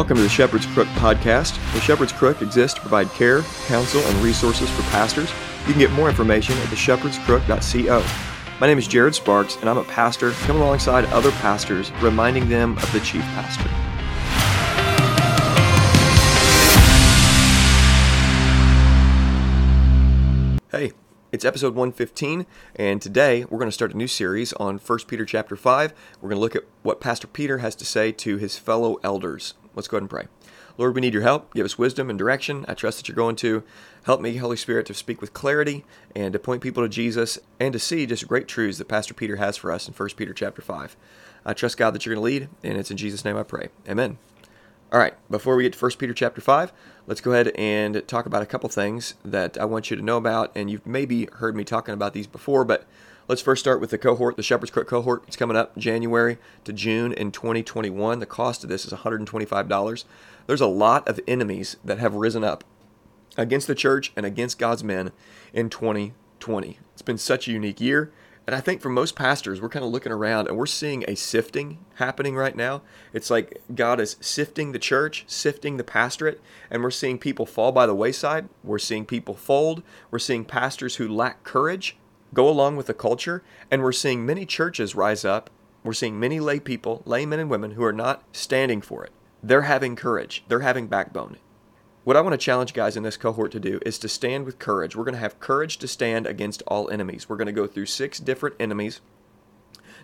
[0.00, 1.62] Welcome to the Shepherd's Crook podcast.
[1.74, 5.30] The Shepherd's Crook exists to provide care, counsel, and resources for pastors.
[5.66, 8.02] You can get more information at theshepherdscrook.co.
[8.58, 12.78] My name is Jared Sparks, and I'm a pastor coming alongside other pastors, reminding them
[12.78, 13.68] of the chief pastor.
[20.70, 20.92] Hey,
[21.30, 25.26] it's episode 115, and today we're going to start a new series on 1 Peter
[25.26, 25.92] chapter 5.
[26.22, 29.52] We're going to look at what Pastor Peter has to say to his fellow elders.
[29.74, 30.26] Let's go ahead and pray.
[30.78, 31.54] Lord, we need your help.
[31.54, 32.64] Give us wisdom and direction.
[32.66, 33.62] I trust that you're going to
[34.04, 35.84] help me, Holy Spirit, to speak with clarity
[36.14, 39.36] and to point people to Jesus and to see just great truths that Pastor Peter
[39.36, 40.96] has for us in 1 Peter chapter 5.
[41.44, 43.68] I trust God that you're going to lead, and it's in Jesus' name I pray.
[43.88, 44.18] Amen.
[44.92, 46.72] All right, before we get to 1 Peter chapter 5,
[47.06, 50.16] let's go ahead and talk about a couple things that I want you to know
[50.16, 50.50] about.
[50.56, 52.86] And you've maybe heard me talking about these before, but
[53.30, 55.22] let's first start with the cohort, the Shepherd's Crook cohort.
[55.28, 58.18] It's coming up January to June in 2021.
[58.18, 60.04] The cost of this is $125.
[60.48, 62.64] There's a lot of enemies that have risen up
[63.36, 65.12] against the church and against God's men
[65.52, 66.80] in 2020.
[66.92, 68.12] It's been such a unique year.
[68.48, 71.14] And I think for most pastors, we're kind of looking around and we're seeing a
[71.14, 72.82] sifting happening right now.
[73.12, 77.70] It's like God is sifting the church, sifting the pastorate, and we're seeing people fall
[77.70, 78.48] by the wayside.
[78.64, 79.84] We're seeing people fold.
[80.10, 81.96] We're seeing pastors who lack courage
[82.34, 83.42] go along with the culture.
[83.70, 85.50] And we're seeing many churches rise up.
[85.82, 89.12] We're seeing many lay people, laymen and women, who are not standing for it.
[89.42, 91.38] They're having courage, they're having backbone.
[92.04, 94.58] What I want to challenge guys in this cohort to do is to stand with
[94.58, 94.96] courage.
[94.96, 97.28] We're going to have courage to stand against all enemies.
[97.28, 99.00] We're going to go through six different enemies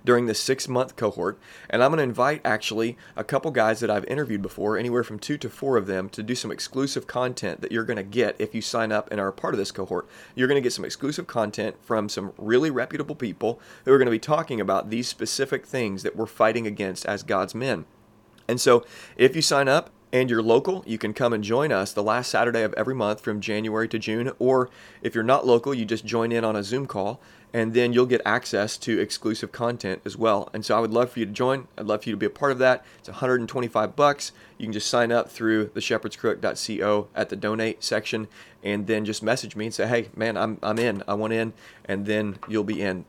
[0.05, 1.39] during this six month cohort.
[1.71, 5.19] And I'm going to invite actually a couple guys that I've interviewed before, anywhere from
[5.19, 8.37] two to four of them, to do some exclusive content that you're going to get
[8.39, 10.09] if you sign up and are a part of this cohort.
[10.35, 14.07] You're going to get some exclusive content from some really reputable people who are going
[14.07, 17.85] to be talking about these specific things that we're fighting against as God's men.
[18.49, 18.85] And so
[19.17, 22.31] if you sign up, and you're local, you can come and join us the last
[22.31, 24.33] Saturday of every month from January to June.
[24.39, 24.71] Or
[25.03, 27.21] if you're not local, you just join in on a Zoom call
[27.53, 30.51] and then you'll get access to exclusive content as well.
[30.53, 31.69] And so I would love for you to join.
[31.79, 32.85] I'd love for you to be a part of that.
[32.99, 34.33] It's 125 bucks.
[34.59, 38.29] You can just sign up through the shepherdscrook.co at the donate section
[38.63, 41.03] and then just message me and say, "Hey, man, I'm I'm in.
[41.07, 41.53] I want in."
[41.85, 43.05] And then you'll be in.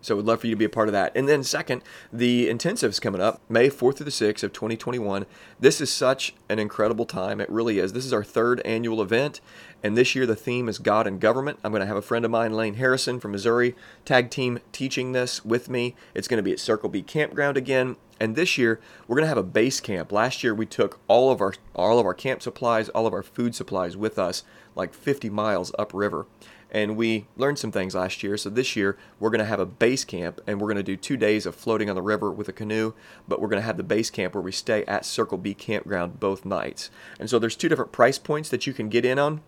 [0.00, 1.12] So we'd love for you to be a part of that.
[1.14, 5.26] And then second, the intensives coming up, May 4th through the 6th of 2021.
[5.58, 7.40] This is such an incredible time.
[7.40, 7.92] It really is.
[7.92, 9.40] This is our third annual event.
[9.82, 11.58] And this year the theme is God and government.
[11.62, 13.74] I'm going to have a friend of mine, Lane Harrison from Missouri,
[14.04, 15.94] tag team teaching this with me.
[16.14, 17.96] It's going to be at Circle B Campground again.
[18.18, 20.12] And this year we're going to have a base camp.
[20.12, 23.22] Last year we took all of our all of our camp supplies, all of our
[23.22, 24.44] food supplies with us
[24.76, 26.26] like 50 miles upriver
[26.70, 28.36] and we learned some things last year.
[28.36, 30.96] So this year we're going to have a base camp and we're going to do
[30.96, 32.92] two days of floating on the river with a canoe,
[33.26, 36.20] but we're going to have the base camp where we stay at Circle B campground
[36.20, 36.90] both nights.
[37.18, 39.40] And so there's two different price points that you can get in on.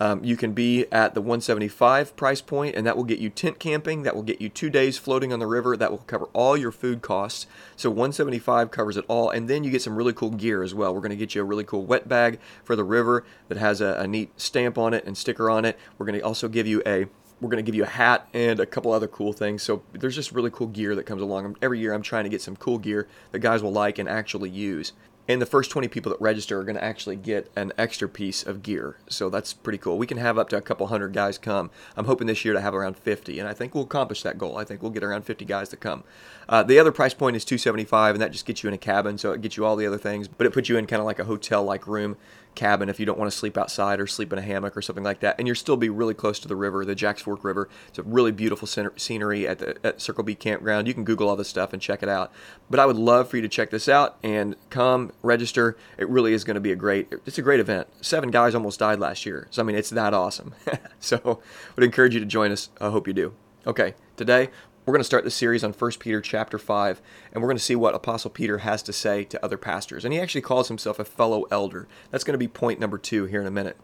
[0.00, 3.58] Um, you can be at the 175 price point, and that will get you tent
[3.58, 4.02] camping.
[4.02, 5.76] That will get you two days floating on the river.
[5.76, 7.46] That will cover all your food costs.
[7.76, 10.94] So 175 covers it all, and then you get some really cool gear as well.
[10.94, 13.82] We're going to get you a really cool wet bag for the river that has
[13.82, 15.78] a, a neat stamp on it and sticker on it.
[15.98, 17.06] We're going to also give you a
[17.40, 19.62] we're going to give you a hat and a couple other cool things.
[19.62, 21.56] So there's just really cool gear that comes along.
[21.62, 24.50] Every year I'm trying to get some cool gear that guys will like and actually
[24.50, 24.92] use
[25.28, 28.42] and the first 20 people that register are going to actually get an extra piece
[28.42, 28.96] of gear.
[29.08, 29.96] So that's pretty cool.
[29.98, 31.70] We can have up to a couple hundred guys come.
[31.96, 34.58] I'm hoping this year to have around 50, and I think we'll accomplish that goal.
[34.58, 36.04] I think we'll get around 50 guys to come.
[36.48, 39.18] Uh, the other price point is 275, and that just gets you in a cabin,
[39.18, 41.06] so it gets you all the other things, but it puts you in kind of
[41.06, 42.16] like a hotel-like room
[42.54, 45.04] cabin if you don't want to sleep outside or sleep in a hammock or something
[45.04, 45.36] like that.
[45.38, 47.68] And you'll still be really close to the river, the Jacks Fork River.
[47.88, 50.88] It's a really beautiful scenery at the at Circle B Campground.
[50.88, 52.32] You can Google all this stuff and check it out.
[52.68, 55.76] But I would love for you to check this out and come register.
[55.98, 57.12] It really is going to be a great.
[57.26, 57.88] It's a great event.
[58.00, 60.54] Seven guys almost died last year, so I mean it's that awesome.
[61.00, 61.40] so
[61.76, 62.70] would encourage you to join us.
[62.80, 63.34] I hope you do.
[63.66, 64.48] Okay, today
[64.86, 67.02] we're going to start the series on 1 Peter chapter 5,
[67.32, 70.04] and we're going to see what Apostle Peter has to say to other pastors.
[70.04, 71.86] And he actually calls himself a fellow elder.
[72.10, 73.76] That's going to be point number two here in a minute.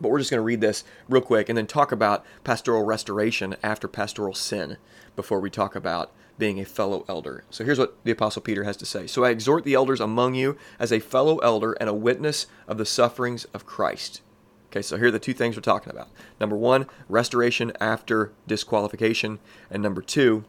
[0.00, 3.56] But we're just going to read this real quick and then talk about pastoral restoration
[3.62, 4.76] after pastoral sin
[5.14, 7.44] before we talk about being a fellow elder.
[7.50, 9.06] So here's what the Apostle Peter has to say.
[9.06, 12.78] So I exhort the elders among you as a fellow elder and a witness of
[12.78, 14.20] the sufferings of Christ
[14.74, 16.08] Okay, so here are the two things we're talking about.
[16.40, 19.38] Number one, restoration after disqualification.
[19.70, 20.42] And number two,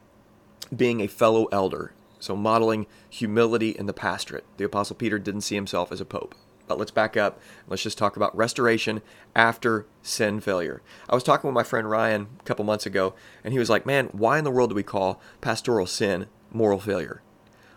[0.76, 1.92] being a fellow elder.
[2.18, 4.44] So modeling humility in the pastorate.
[4.58, 6.34] The Apostle Peter didn't see himself as a pope.
[6.68, 7.40] But let's back up.
[7.68, 9.02] Let's just talk about restoration
[9.36, 10.82] after sin failure.
[11.10, 13.14] I was talking with my friend Ryan a couple months ago,
[13.44, 16.80] and he was like, Man, why in the world do we call pastoral sin moral
[16.80, 17.22] failure?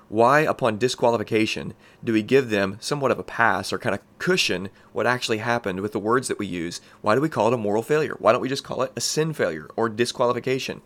[0.09, 4.71] Why, upon disqualification, do we give them somewhat of a pass or kind of cushion
[4.95, 6.81] what actually happened with the words that we use?
[7.03, 8.17] Why do we call it a moral failure?
[8.19, 10.81] Why don't we just call it a sin failure or disqualification?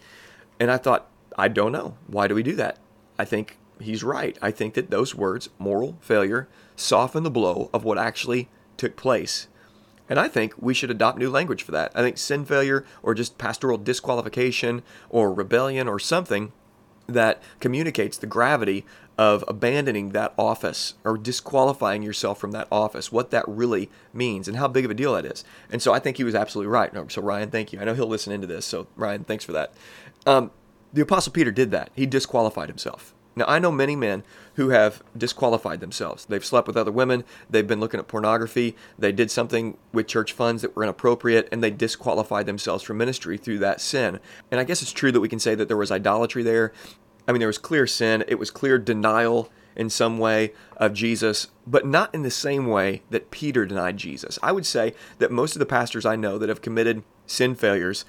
[0.58, 1.08] And I thought,
[1.38, 1.96] I don't know.
[2.08, 2.78] Why do we do that?
[3.16, 4.38] I think he's right.
[4.40, 9.48] I think that those words, moral failure, soften the blow of what actually took place.
[10.08, 11.92] And I think we should adopt new language for that.
[11.94, 16.52] I think sin failure or just pastoral disqualification or rebellion or something
[17.06, 18.84] that communicates the gravity
[19.18, 24.56] of abandoning that office or disqualifying yourself from that office, what that really means, and
[24.56, 25.44] how big of a deal that is.
[25.70, 26.92] And so I think he was absolutely right.
[27.10, 27.80] So, Ryan, thank you.
[27.80, 28.64] I know he'll listen into this.
[28.64, 29.72] So, Ryan, thanks for that.
[30.26, 30.50] Um,
[30.92, 31.90] the Apostle Peter did that.
[31.94, 33.14] He disqualified himself.
[33.34, 34.24] Now, I know many men
[34.54, 36.26] who have disqualified themselves.
[36.26, 40.32] They've slept with other women, they've been looking at pornography, they did something with church
[40.32, 44.20] funds that were inappropriate, and they disqualified themselves from ministry through that sin.
[44.50, 46.72] And I guess it's true that we can say that there was idolatry there.
[47.26, 51.48] I mean, there was clear sin, it was clear denial in some way of Jesus,
[51.66, 54.38] but not in the same way that Peter denied Jesus.
[54.42, 58.04] I would say that most of the pastors I know that have committed sin failures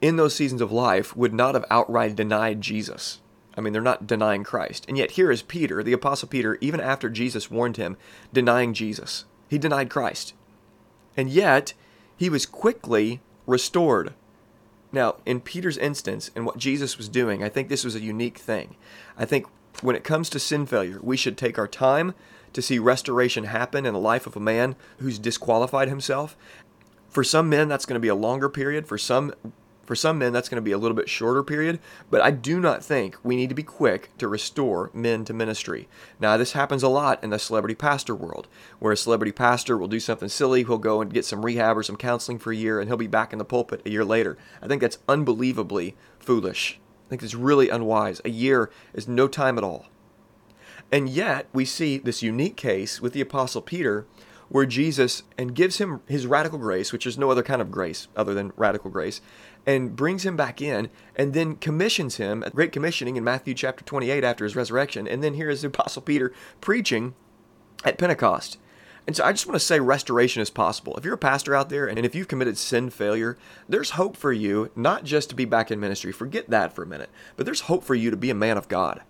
[0.00, 3.20] in those seasons of life would not have outright denied Jesus.
[3.56, 4.84] I mean, they're not denying Christ.
[4.88, 7.96] And yet, here is Peter, the Apostle Peter, even after Jesus warned him,
[8.32, 9.24] denying Jesus.
[9.48, 10.34] He denied Christ.
[11.16, 11.72] And yet,
[12.16, 14.12] he was quickly restored.
[14.92, 18.38] Now, in Peter's instance and what Jesus was doing, I think this was a unique
[18.38, 18.76] thing.
[19.16, 19.46] I think
[19.82, 22.14] when it comes to sin failure, we should take our time
[22.52, 26.36] to see restoration happen in the life of a man who's disqualified himself.
[27.08, 28.86] For some men, that's going to be a longer period.
[28.86, 29.34] For some
[29.86, 31.78] for some men, that's going to be a little bit shorter period,
[32.10, 35.88] but I do not think we need to be quick to restore men to ministry.
[36.20, 38.48] Now, this happens a lot in the celebrity pastor world,
[38.80, 41.82] where a celebrity pastor will do something silly, he'll go and get some rehab or
[41.84, 44.36] some counseling for a year, and he'll be back in the pulpit a year later.
[44.60, 46.80] I think that's unbelievably foolish.
[47.06, 48.20] I think it's really unwise.
[48.24, 49.86] A year is no time at all.
[50.90, 54.06] And yet, we see this unique case with the Apostle Peter
[54.48, 58.08] where Jesus and gives him his radical grace, which is no other kind of grace
[58.16, 59.20] other than radical grace,
[59.66, 64.22] and brings him back in and then commissions him, great commissioning in Matthew chapter 28
[64.22, 65.08] after his resurrection.
[65.08, 67.14] And then here is the Apostle Peter preaching
[67.84, 68.58] at Pentecost.
[69.06, 70.96] And so I just want to say restoration is possible.
[70.96, 73.36] If you're a pastor out there and if you've committed sin failure,
[73.68, 76.88] there's hope for you, not just to be back in ministry, forget that for a
[76.88, 79.02] minute, but there's hope for you to be a man of God.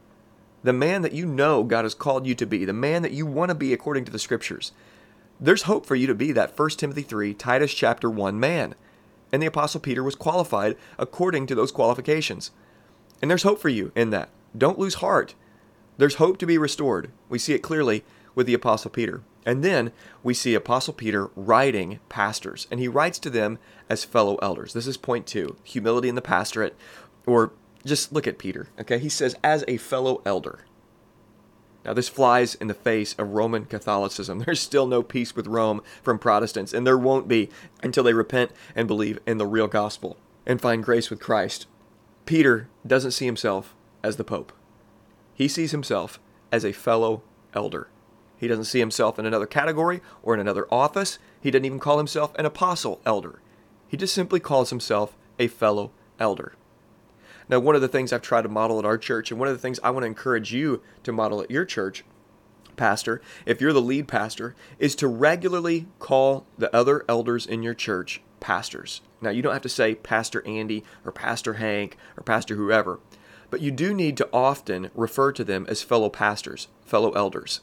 [0.63, 3.25] The man that you know God has called you to be, the man that you
[3.25, 4.73] want to be according to the scriptures.
[5.39, 8.75] There's hope for you to be that 1 Timothy 3, Titus chapter 1 man
[9.37, 12.53] and the Apostle Peter was qualified according to those qualifications.
[13.21, 14.31] And there's hope for you in that.
[14.57, 15.35] Don't lose heart.
[15.99, 17.11] There's hope to be restored.
[17.29, 18.03] We see it clearly
[18.35, 19.21] with the Apostle Peter.
[19.45, 19.93] And then
[20.23, 23.59] we see Apostle Peter writing pastors, and he writes to them
[23.91, 24.73] as fellow elders.
[24.73, 26.75] This is point two humility in the pastorate,
[27.27, 27.53] or
[27.85, 28.99] just look at Peter, okay?
[28.99, 30.61] He says, as a fellow elder.
[31.87, 34.41] Now, this flies in the face of Roman Catholicism.
[34.47, 37.49] There's still no peace with Rome from Protestants, and there won't be
[37.81, 41.67] until they repent and believe in the real gospel and find grace with Christ.
[42.25, 43.73] Peter doesn't see himself
[44.03, 44.53] as the Pope,
[45.37, 46.19] he sees himself
[46.51, 47.23] as a fellow
[47.53, 47.89] elder.
[48.39, 51.19] He doesn't see himself in another category or in another office.
[51.41, 53.41] He doesn't even call himself an apostle elder.
[53.87, 56.55] He just simply calls himself a fellow elder.
[57.49, 59.55] Now, one of the things I've tried to model at our church, and one of
[59.55, 62.05] the things I want to encourage you to model at your church,
[62.77, 67.75] pastor, if you're the lead pastor, is to regularly call the other elders in your
[67.75, 69.01] church pastors.
[69.21, 73.01] Now, you don't have to say Pastor Andy or Pastor Hank or Pastor whoever,
[73.51, 77.61] but you do need to often refer to them as fellow pastors, fellow elders.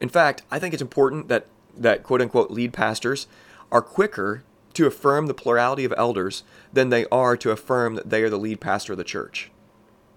[0.00, 1.46] In fact, I think it's important that,
[1.76, 3.26] that quote unquote lead pastors
[3.72, 4.44] are quicker
[4.76, 8.36] to affirm the plurality of elders than they are to affirm that they are the
[8.36, 9.50] lead pastor of the church.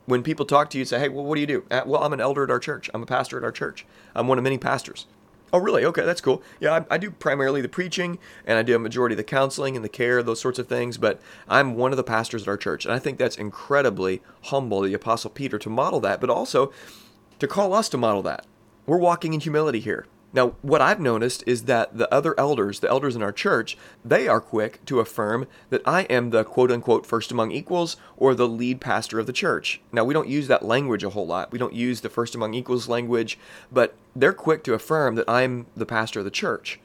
[0.05, 1.65] When people talk to you and say, hey, well, what do you do?
[1.71, 2.89] Uh, well, I'm an elder at our church.
[2.93, 3.85] I'm a pastor at our church.
[4.13, 5.05] I'm one of many pastors.
[5.53, 5.85] Oh, really?
[5.85, 6.43] Okay, that's cool.
[6.59, 9.75] Yeah, I, I, do primarily the preaching, and I do a majority of the counseling
[9.75, 12.57] and the care, those sorts of things, but I'm one of the pastors at our
[12.57, 12.85] church.
[12.85, 16.73] And I think that's incredibly humble, the Apostle Peter, to model that, but also
[17.39, 18.45] to call us to model that.
[18.85, 20.05] We're walking in humility here.
[20.31, 24.27] Now, what I've noticed is that the other elders, the elders in our church, they
[24.27, 28.47] are quick to affirm that I am the quote unquote first among equals or the
[28.47, 29.81] lead pastor of the church.
[29.91, 31.51] Now, we don't use that language a whole lot.
[31.51, 33.39] We don't use the first among equals language,
[33.71, 36.79] but they're quick to affirm that I'm the pastor of the church.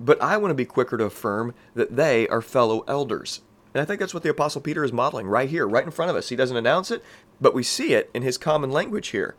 [0.00, 3.42] But I want to be quicker to affirm that they are fellow elders.
[3.74, 6.10] And I think that's what the Apostle Peter is modeling right here, right in front
[6.10, 6.30] of us.
[6.30, 7.04] He doesn't announce it,
[7.42, 9.34] but we see it in his common language here.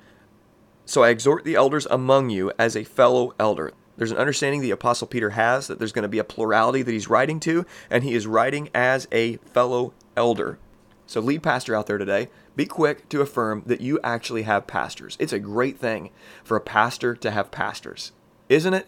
[0.88, 3.74] So I exhort the elders among you as a fellow elder.
[3.98, 6.91] There's an understanding the Apostle Peter has that there's going to be a plurality that
[6.94, 10.58] he's writing to, and he is writing as a fellow elder.
[11.06, 15.17] So, lead pastor out there today, be quick to affirm that you actually have pastors.
[15.20, 16.10] It's a great thing
[16.41, 18.13] for a pastor to have pastors,
[18.48, 18.88] isn't it?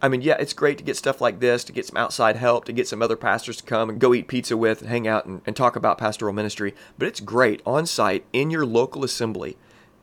[0.00, 2.64] I mean, yeah, it's great to get stuff like this, to get some outside help,
[2.66, 5.26] to get some other pastors to come and go eat pizza with and hang out
[5.26, 6.76] and, and talk about pastoral ministry.
[6.96, 9.56] But it's great on site in your local assembly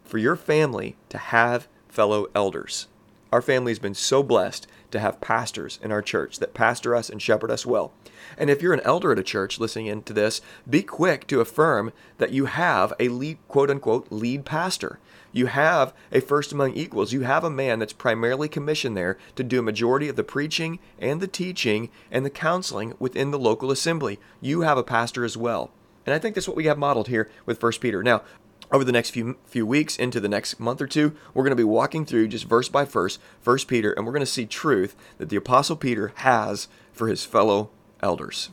[0.08, 2.88] for your family to have fellow elders.
[3.32, 7.10] Our family has been so blessed to have pastors in our church that pastor us
[7.10, 7.92] and shepherd us well.
[8.38, 11.92] And if you're an elder at a church listening into this, be quick to affirm
[12.20, 15.00] that you have a lead, quote unquote, lead pastor.
[15.34, 17.12] You have a first among equals.
[17.12, 20.80] You have a man that's primarily commissioned there to do a majority of the preaching
[20.98, 24.20] and the teaching and the counseling within the local assembly.
[24.40, 25.72] You have a pastor as well.
[26.06, 28.02] And I think that's what we have modeled here with First Peter.
[28.02, 28.24] Now,
[28.72, 31.56] over the next few few weeks into the next month or two we're going to
[31.56, 34.96] be walking through just verse by verse first peter and we're going to see truth
[35.18, 37.70] that the apostle peter has for his fellow
[38.02, 38.50] elders.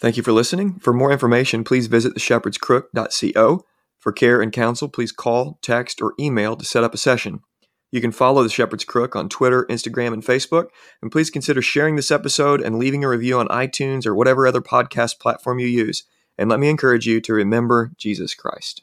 [0.00, 0.78] Thank you for listening.
[0.80, 3.64] For more information please visit theshepherdscrook.co
[3.98, 7.40] for care and counsel please call text or email to set up a session.
[7.90, 10.66] You can follow the shepherd's crook on twitter instagram and facebook
[11.00, 14.60] and please consider sharing this episode and leaving a review on itunes or whatever other
[14.60, 16.04] podcast platform you use
[16.38, 18.82] and let me encourage you to remember Jesus Christ.